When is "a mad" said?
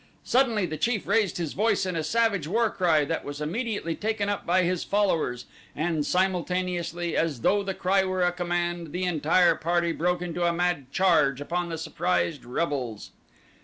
10.43-10.91